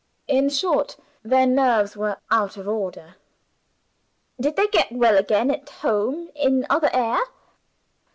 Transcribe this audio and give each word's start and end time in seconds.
In 0.27 0.49
short, 0.49 0.97
their 1.21 1.45
nerves 1.45 1.95
were 1.95 2.17
out 2.31 2.57
of 2.57 2.67
order." 2.67 3.17
"Did 4.39 4.55
they 4.55 4.65
get 4.65 4.91
well 4.91 5.15
again 5.15 5.51
at 5.51 5.69
home, 5.69 6.31
in 6.35 6.63
another 6.63 6.89
air?" 6.91 7.19